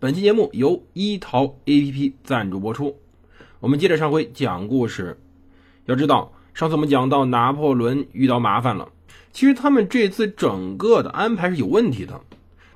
[0.00, 2.96] 本期节目由一淘 APP 赞助播出。
[3.58, 5.14] 我们接着上回讲故事。
[5.84, 8.90] 要知道，上次我们讲到拿破仑遇到麻烦了。
[9.30, 12.18] 其实他们这次整个的安排是有问题的，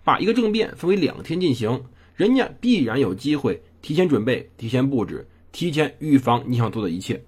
[0.04, 1.82] 把一个政变分为两天进行，
[2.14, 7.24] 人家必然有机会提前准备、提前布置、提前预防你想做的一切。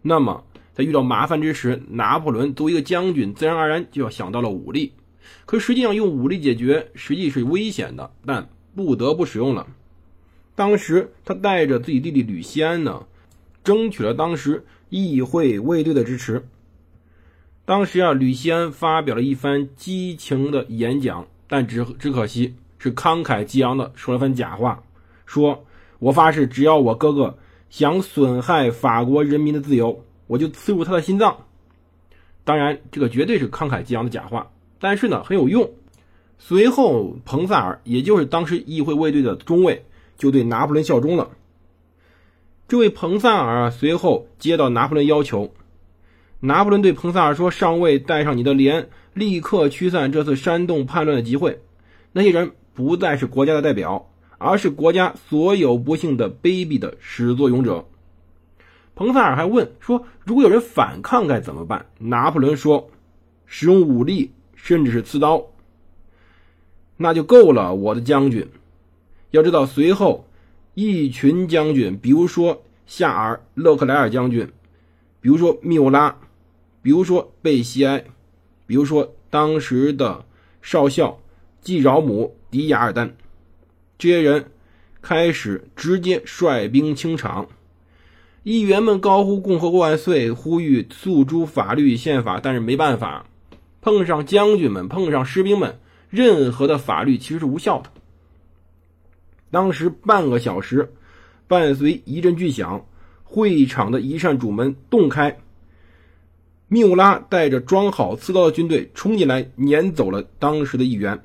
[0.00, 4.94] 那么在遇到麻烦之时，拿破仑作为一个将军，自然而然就要想到了武力。
[5.44, 9.66] 可实际上用武力解决，实际是危险的，但不得不使用了。
[10.54, 13.06] 当时他带着自己弟弟吕西安呢，
[13.64, 16.46] 争取了当时议会卫队的支持。
[17.64, 24.82] 当时啊，吕西安发表了一番激情的演讲，但只只可惜是慷慨激昂的说了番假话，
[25.24, 25.64] 说
[25.98, 27.38] 我发誓，只要我哥哥
[27.70, 31.46] 想损害法国人民的自由，我就刺入他的心脏。
[32.44, 35.70] 当然，这个绝对是慷慨激昂的假话，但是呢很有用。
[36.46, 39.86] 随后，彭萨尔，也就是当时议会卫队的中尉，
[40.18, 41.30] 就对拿破仑效忠了。
[42.68, 45.54] 这位彭萨尔啊，随后接到拿破仑要求。
[46.40, 51.62] 拿破仑对彭萨尔说：“上尉，带上你的连，立刻驱散这次煽动叛乱的集会。
[52.12, 57.86] 那些人不再是国家的代表，而是国家所有不幸的、卑鄙的始作俑者。”
[58.94, 62.90] 彭萨尔还问说：“如果有人反抗该怎么办？”拿破仑说
[63.46, 65.46] ：“使用武力，甚至是刺刀，
[66.96, 68.46] 那就够了，我的将军。
[69.30, 70.26] 要知道，随后
[70.74, 74.48] 一群将军，比如说夏尔·勒克莱尔将军，
[75.20, 76.16] 比如说缪拉。”
[76.84, 78.04] 比如说贝西埃，
[78.66, 80.22] 比如说当时的
[80.60, 81.18] 少校
[81.62, 83.16] 季饶姆迪亚尔丹，
[83.96, 84.50] 这些人
[85.00, 87.46] 开始直接率兵清场。
[88.42, 93.24] 议员们高呼“共和国万岁”，呼吁诉诸法律宪法，但是没办法，
[93.80, 95.78] 碰上将军们，碰上士兵们，
[96.14, 97.90] 任何的法律其实是无效的。
[99.50, 100.92] 当时半个小时，
[101.48, 102.86] 伴随一阵巨响，
[103.24, 105.36] 会场的一扇主门洞开。
[106.68, 111.20] 缪拉带着装好刺刀的军队冲进来，撵走了当时的议员。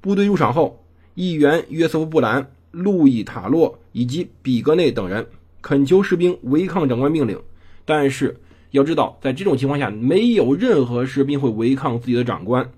[0.00, 0.84] 部队入场后，
[1.14, 5.26] 议员约瑟夫·布兰、路易·塔洛以及比格内等人
[5.62, 7.40] 恳求士兵违抗长官命令。
[7.84, 8.38] 但是
[8.70, 12.70] 要知道，在这种情况下，没有任何士兵会违抗自己的长官，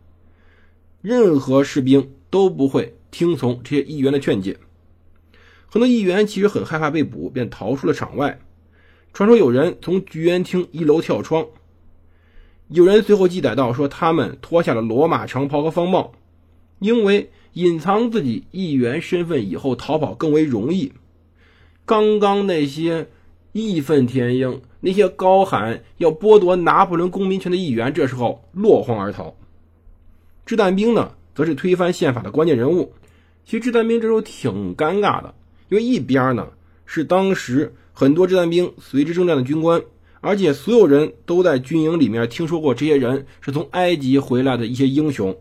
[1.06, 4.56] 任何士兵都不会听从这些议员的劝解。
[5.68, 8.40] 很多议员其实很害怕被捕，便逃出了场外。
[9.12, 11.46] 传说有人从剧院厅一楼跳窗。
[12.66, 16.10] 有人随后记载到说，他们脱下了罗马长袍和方帽，
[16.80, 20.92] 因为隐藏自己议员身份以后逃跑更为容易。
[21.84, 23.06] 刚刚那些
[23.52, 29.36] 义愤填膺、那些高喊要剥夺拿破仑公民权的议员，这时候落荒而逃。
[30.46, 32.94] 掷弹兵呢，则是推翻宪法的关键人物。
[33.44, 35.34] 其实掷弹兵这时候挺尴尬的，
[35.68, 36.48] 因为一边呢
[36.86, 39.82] 是当时很多掷弹兵随之征战的军官。
[40.22, 45.36] 而且所有人都在军营里面听说过这些人是从埃及回来的一些英雄。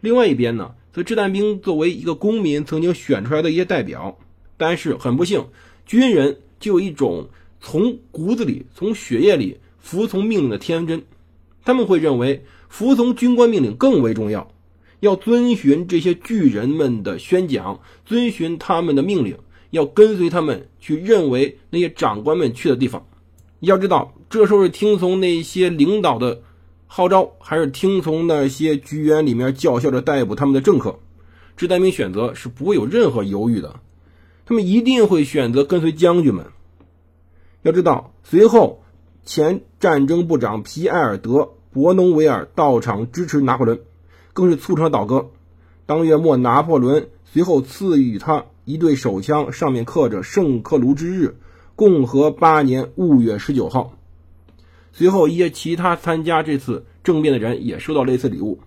[0.00, 4.18] 另外一边呢，则掷弹兵作为一个公民曾经选出来的一些代表，
[4.58, 5.46] 但是很不幸，
[5.86, 7.28] 军人就有一种
[7.60, 11.02] 从骨子里、从血液里服从命令的天真，
[11.64, 12.44] 他们会认为
[12.76, 14.52] 服从军官命令更为重要，
[15.00, 19.38] 要遵循这些巨人们的宣讲，遵循他们的命令，
[19.70, 23.06] 要跟随他们去认为那些长官们去的地方。
[23.60, 24.12] 要知道。
[24.28, 26.42] 这时候是听从那些领导的
[26.86, 30.98] 号召，还是听从那些局员里面叫嚣着逮捕他们的政客？
[31.56, 33.80] 掷弹兵选择是不会有任何犹豫的，
[34.44, 36.44] 他们一定会选择跟随将军们。
[37.62, 38.82] 要知道，随后
[39.24, 41.30] 前战争部长皮埃尔德·
[41.76, 43.80] 伯农维尔到场支持拿破仑，
[44.32, 45.28] 更是促成了倒戈。
[45.84, 51.36] 当月末，拿破仑随后赐予他一对手枪，上面刻着“圣克卢之日，
[51.74, 53.92] 共和八年五月十九号”。
[54.90, 58.58] 随后，一些其他参加这次政变的人也收到类似礼物。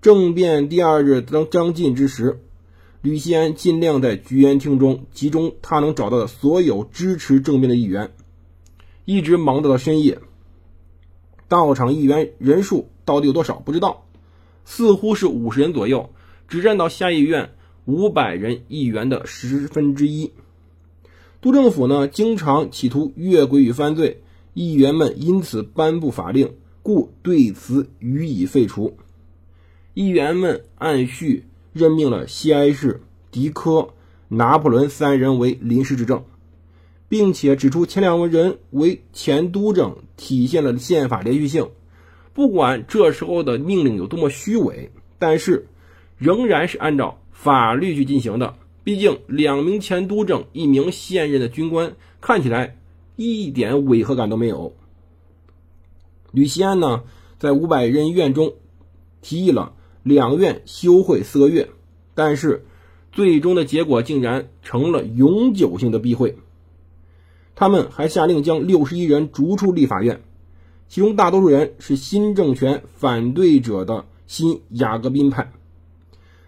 [0.00, 2.38] 政变第二日将将近之时，
[3.02, 8.12] 吕西安尽量在菊园厅中集中他能找到的所有支持政变的议员，
[9.04, 10.20] 一直忙到了深夜。
[11.50, 14.06] 到场议员人数到底有多少不知道，
[14.64, 16.10] 似乎是五十人左右，
[16.46, 17.50] 只占到下议院
[17.86, 20.30] 五百人议员的十分之一。
[21.40, 24.22] 督政府呢，经常企图越轨与犯罪，
[24.54, 26.54] 议员们因此颁布法令，
[26.84, 28.96] 故对此予以废除。
[29.92, 33.88] 议员们按序任命了西埃士、迪科、
[34.28, 36.22] 拿破仑三人为临时执政，
[37.10, 41.68] 并且指出前两位人为前督政，体现了宪法连续性。
[42.32, 45.66] 不管这时候的命令有多么虚伪，但是
[46.16, 48.54] 仍然是按照法律去进行的。
[48.84, 52.78] 毕竟，两名前督政，一名现任的军官，看起来
[53.16, 54.72] 一点违和感都没有。
[56.30, 57.02] 吕西安呢，
[57.40, 58.54] 在五百人院中
[59.20, 59.74] 提议了
[60.04, 61.70] 两院休会四个月，
[62.14, 62.64] 但是
[63.10, 66.36] 最终的结果竟然成了永久性的闭会。
[67.60, 70.22] 他们还下令将六十一人逐出立法院，
[70.88, 75.52] 其中大多数人是新政权反对者的新雅各宾派。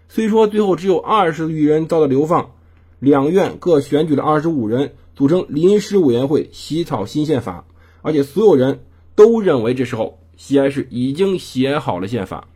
[0.09, 2.49] 虽说最后只有二十余人遭到流放，
[2.97, 7.65] 两院各选举了二十五人组成临时委员会起草新宪法，
[8.01, 8.79] 而且所有人
[9.13, 12.47] 都认为这时候西安市已经写好了宪法。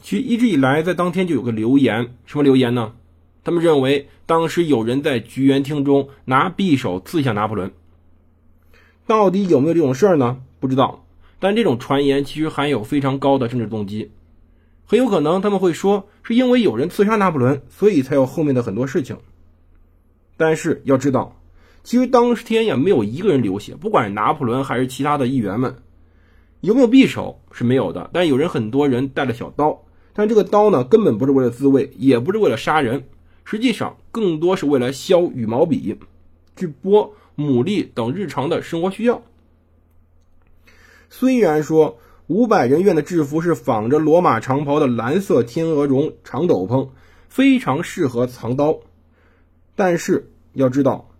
[0.00, 2.94] 其实一直以来在当天就有个流言，什么流言呢？
[3.44, 7.70] 他们认为当时有人在菊园厅中拿匕首刺向拿破仑。
[9.06, 10.42] 到底有没有这种事儿呢？
[10.60, 11.04] 不知道，
[11.40, 14.10] 但这种传言其实含有非常高的政治动机。
[14.84, 19.18] 很有可能他们会说，是因为有人刺杀拿破仑，所以才有后面的很多事情。
[20.36, 21.40] 但是要知道，
[21.82, 25.76] 其实当天也没有一个人流血，不管是拿破仑还是其他的议员们，
[26.60, 28.10] 有没有匕首是没有的。
[28.12, 29.82] 但有人很多人带了小刀，
[30.12, 33.04] 但这个刀呢，根本不是为了自卫，也不是为了杀人，
[33.44, 35.98] 实际上更多是为了削羽毛笔、
[36.56, 39.22] 去剥牡蛎等日常的生活需要。
[41.08, 41.98] 虽然说。
[42.28, 46.88] 五百人院的制服是仿着罗马长袍的蓝色天鹅绒长斗篷，
[47.28, 48.78] 非常适合藏刀。
[49.74, 51.10] 但是要知道，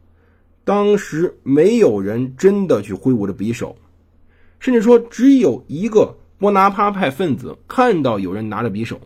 [0.65, 3.77] 当时没有人真的去挥舞着匕首，
[4.59, 8.99] 甚至说只有一个波拿帕派分子看到有人拿着匕首。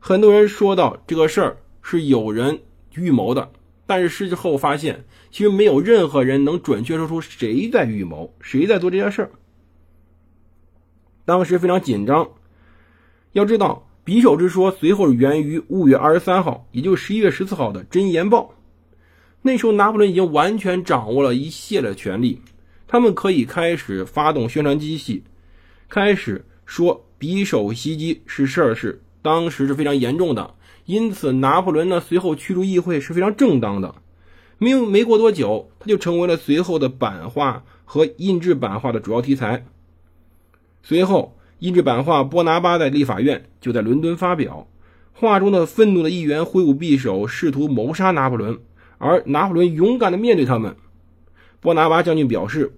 [0.00, 2.62] 很多人说到这个事儿是有人
[2.94, 3.52] 预谋的，
[3.86, 9.30] 但是事后发现，其实没有任何人能准确说出谁在预谋，谁在做这件事儿。
[11.24, 12.28] 当时非常紧张。
[13.32, 18.42] 要知道，匕首之说随后源于五月二十三号，也就是十一月十四号的《真言报》。
[19.42, 22.40] 那时候，拿破仑已经完全掌握了一切的权力，
[22.86, 25.24] 他们可以开始发动宣传机器，
[25.88, 30.54] 开始说匕首袭击是事儿，是当时是非常严重的。
[30.86, 33.94] 因此，拿破仑呢随后驱逐议会是非常正当的。
[34.58, 39.64] 没有没过多久，他就成为了随后的版画和印制版画的主要题材。
[40.82, 44.68] 随后，印制版画《波拿巴在立法院》就在伦敦发表。
[45.12, 48.58] 画中的愤怒的议员挥舞匕首，试图谋杀拿破仑，
[48.98, 50.76] 而拿破仑勇敢地面对他们。
[51.60, 52.74] 波拿巴将军表示，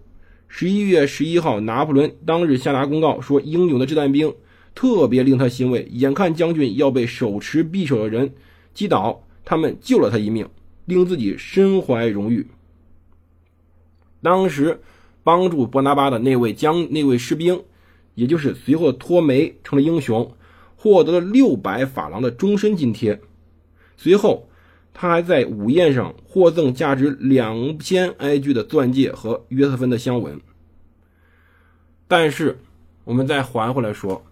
[0.47, 4.35] 十一月十一号，拿破仑当日下达公告说，英勇的掷弹兵
[4.77, 5.89] 特别令他欣慰。
[5.91, 8.33] 眼看将军要被手持匕首的人
[8.73, 10.49] 击倒，他们救了他一命，
[10.85, 12.47] 令自己身怀荣誉。
[14.23, 14.81] 当时
[15.25, 17.61] 帮助波拿巴的那位将那位士兵。
[18.17, 20.35] 也就是随后托梅成了英雄，
[20.75, 23.21] 获得了六百法郎的终身津贴。
[23.99, 24.49] 随后，
[24.95, 30.41] 他还在午宴上获赠价值两千埃居的钻戒和约瑟芬的香吻。
[32.09, 32.59] 但是，
[33.05, 34.25] 我们再还回来说，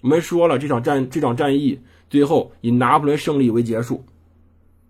[0.00, 1.78] 我们说了这场战这场战役
[2.08, 4.04] 最后以拿破仑胜利为结束，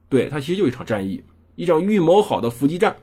[0.09, 1.23] 对他其实就一场战役，
[1.57, 2.97] 一场预谋好的伏击战。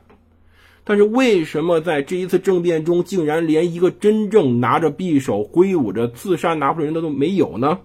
[0.84, 7.80] 但是为什么在这一次政变中，竟然连一个真正拿着匕首挥舞着刺杀拿破仑的都没有呢？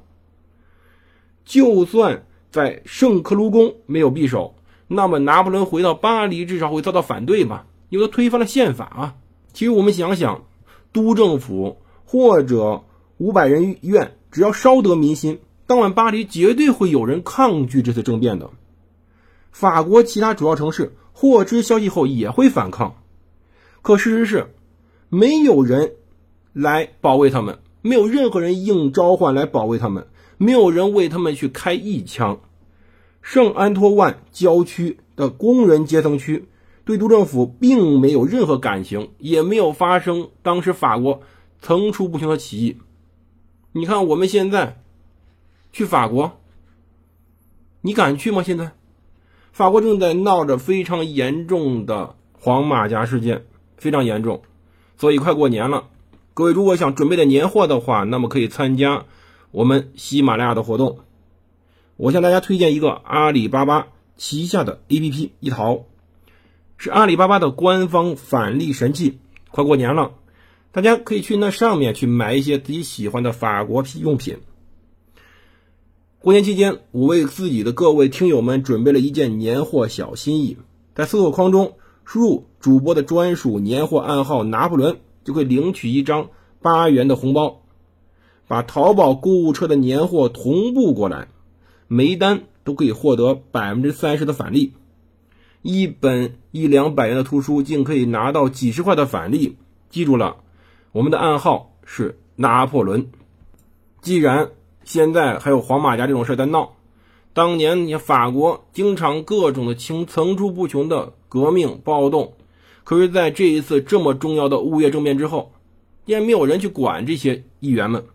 [1.44, 4.56] 就算在圣克卢宫没有匕首，
[4.88, 7.68] 那么拿破仑回到巴黎至少会遭到反对吧？
[7.90, 9.16] 因为他推翻了宪法啊！
[9.52, 10.46] 其实我们想想，
[10.94, 12.82] 督政府或者
[13.24, 18.50] 五百人院，只要稍得民心，当晚巴黎绝对会有人抗拒这次政变的。
[19.50, 20.94] 法国其他主要城市。
[21.16, 22.96] 获知消息后也会反抗，
[23.84, 24.48] 可事实是，
[25.10, 25.94] 没有人
[26.54, 32.42] 来保卫他们，没有任何人应召唤来保卫他们，没有人为他们去开一枪。
[33.22, 36.50] 圣安托万郊区的工人阶层区
[36.84, 41.22] 对督政府并没有任何感情，也没有发生当时法国
[41.62, 42.78] 层出不穷的起义。
[43.76, 44.80] 你看我们现在
[45.72, 46.40] 去法国，
[47.82, 48.44] 你敢去吗？
[48.44, 48.72] 现在？
[49.52, 53.46] 法国正在闹着非常严重的黄马甲事件，
[53.78, 54.44] 非常严重，
[54.96, 55.90] 所以快过年了。
[56.36, 59.06] 各位如果想准备点年货的话，那么可以参加
[59.50, 61.00] 我们喜马拉雅的活动。
[61.98, 63.88] 我向大家推荐一个阿里巴巴
[64.18, 65.86] 旗下的 APP 一淘，
[66.78, 69.18] 是阿里巴巴的官方返利神器。
[69.50, 70.14] 快过年了，
[70.74, 74.40] 大家可以去那上面去买一些自己喜欢的法国用品。
[76.18, 80.58] 过年期间，我为自己的各位听友们准备了一件年货小心意，
[80.96, 81.74] 在搜索框中
[82.06, 87.62] 输入主播的专属年货暗号“拿破仑”，就可以领取一张八元的红包。
[88.48, 91.28] 把淘宝购物车的年货同步过来，
[91.88, 94.74] 每一单都可以获得百分之三十的返利。
[95.62, 99.56] 一本一两百元的图书，竟可以拿到几十块的返利。
[99.90, 100.38] 记住了，
[100.94, 103.06] 我们的暗号是拿破仑。
[104.02, 104.50] 既然
[104.84, 106.76] 现在还有黄马甲这种事在闹，
[107.34, 112.34] 当年你法国经常各种的情层出不穷的革命暴动，
[112.84, 115.52] 可是在这一次这么重要的物业政变之后，
[116.06, 118.06] 竟然没有人去管这些议员们，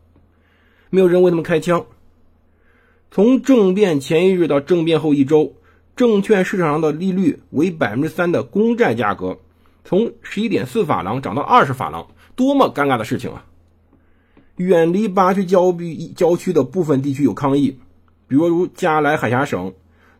[0.88, 1.84] 没有人为他们开枪。
[3.10, 5.52] 从政变前一日到政变后一周。
[5.96, 9.36] 证券市场上的利率为百分之三的公债价格，
[9.84, 12.06] 从十一点四法郎涨到二十法郎，
[12.38, 13.44] 多么尴尬的事情啊！
[14.54, 17.80] 远离巴区郊区郊区的部分地区有抗议，
[18.28, 19.74] 比如如加莱海峡省、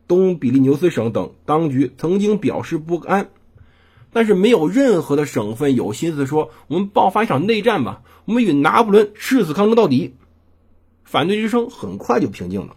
[0.08, 3.28] 东比利牛斯省等当局曾经表示不安，
[4.12, 10.16] 但是没有任何的省份有心思说我们爆发一场内战吧，我们与拿破仑誓死抗争到底。
[11.04, 12.74] 反对之声很快就平静了。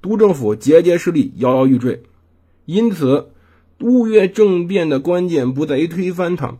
[0.00, 2.04] 督政府节节失利，摇摇欲坠，
[2.66, 3.32] 因此
[3.80, 6.58] 五月政变的关键不在于推翻他们，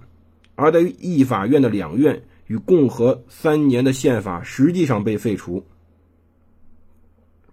[0.59, 5.65] 而在于议法院的两院与共和三年的宪法实际上被废除。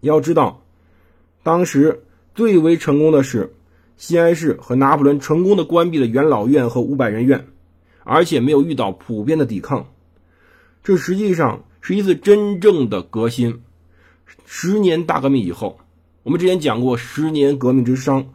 [0.02, 0.64] 要知道，
[1.44, 3.54] 当时最为成功的是
[3.96, 7.46] 西安市和拿破仑成功的关闭了元老院和五百人院，
[8.04, 9.86] 而且没有遇到普遍的抵抗，
[10.84, 13.62] 这实际上是一次真正的革新。
[14.48, 15.78] 十年大革命以后，
[16.24, 18.26] 我们之前讲过十年革命之殇，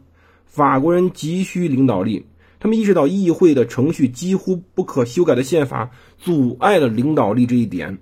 [0.47, 2.25] 法国人急需领导力，
[2.61, 7.99] 他们意识到议会的程序几乎不可修改的宪法阻碍了领导力这一点，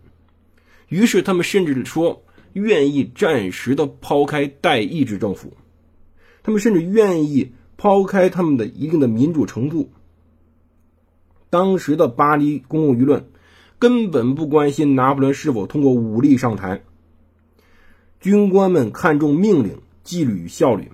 [0.89, 2.25] 于是他们甚至说
[2.55, 5.53] 愿意暂时的抛开代议制政府，
[6.43, 9.91] 他们甚至愿意抛开他们的一定的民主程度。
[11.51, 13.31] 当时的巴黎公共舆论
[13.79, 16.83] 根本不关心拿破仑是否通过武力上台。
[18.21, 20.91] 军官们看重命令、纪律与效率，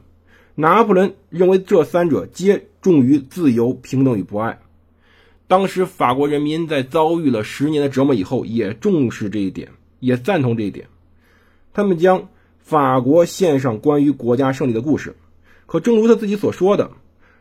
[0.55, 4.61] 拿破仑认为这三者皆重于自由、平等与博爱。
[5.47, 9.69] 当时法国人民在遭遇了十年的折磨以后，也重视这一点，
[10.01, 10.87] 也赞同这一点。
[11.73, 12.29] 他们将
[12.61, 15.17] 法国献上关于国家胜利的故事。
[15.67, 16.91] 可正如他自己所说的，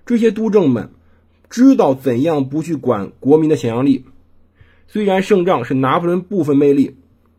[0.05, 0.91] 这些督政们
[1.49, 4.05] 知道怎样不去管国民的想象力。
[4.87, 6.95] 虽然胜仗是拿破仑部分魅力。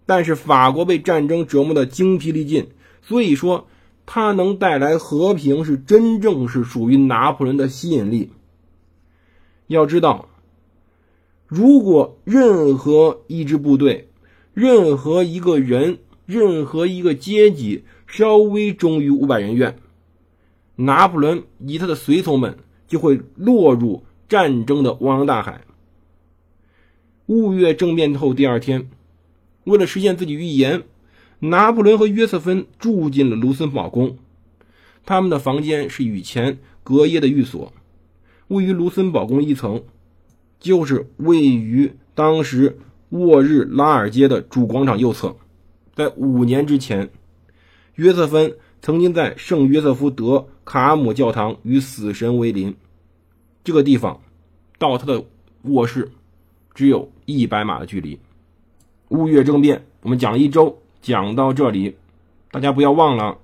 [0.06, 2.66] 但是法国被战争折磨的精疲力尽，
[3.00, 3.68] 所以说
[4.06, 8.30] 它能带来和平，是真正是属于拿破仑的吸引力。
[9.66, 10.28] 要知道，
[11.46, 14.08] 如果任何一支部队、
[14.52, 19.78] 任何一个人、任何一个阶级稍微忠于五百人院，
[20.76, 25.62] 拿破仑以他的随从们就会落入战争的汪洋大海。
[27.26, 28.90] 五月政变后第二天。
[29.64, 30.82] 为了实现自己预言，
[31.48, 34.16] 拿破仑和约瑟芬住进了卢森堡宫。
[35.04, 37.72] 他们的房间是与前隔夜的寓所，
[38.48, 39.82] 位于卢森堡宫一层，
[40.58, 42.78] 就是位于当时
[43.10, 45.36] 沃日拉尔街的主广场右侧。
[45.94, 47.10] 在五年之前，
[47.96, 52.74] 约瑟芬曾经在圣约瑟夫德卡姆教堂与死神为邻。
[53.62, 54.20] 这个地方
[54.78, 55.24] 到他的
[55.62, 56.10] 卧室
[56.74, 58.18] 只有一百码的距离。
[59.08, 61.98] 五月政变，我们讲了一周，讲到这里，
[62.50, 63.36] 大家不要忘了，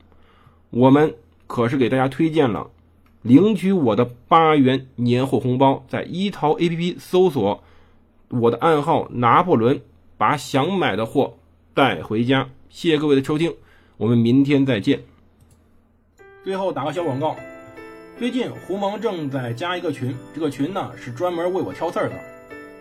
[0.70, 1.14] 我们
[1.46, 2.70] 可是给大家推荐了
[3.20, 7.62] 领取我的八元年货红包，在一淘 APP 搜索
[8.28, 9.82] 我的暗号拿破仑，
[10.16, 11.36] 把想买的货
[11.74, 12.48] 带回家。
[12.70, 13.54] 谢谢各位的收听，
[13.98, 15.02] 我们明天再见。
[16.42, 17.36] 最后打个小广告，
[18.18, 22.14] 最近胡蒙正在加一个群，这个群呢是专门为我挑刺儿的，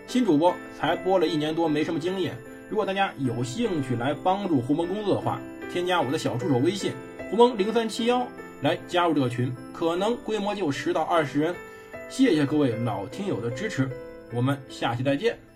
[0.07, 2.33] 新主播才播了一年多，没什么经验。
[2.69, 6.93] 如果大家有兴趣来帮助胡蒙工作的话，添加我的小助手微信
[7.29, 8.27] 胡蒙零三七幺
[8.61, 11.55] 来加入这个群，可能规模就十到二十人。
[12.09, 13.89] 谢谢各位老听友的支持，
[14.33, 15.48] 我们下期再见。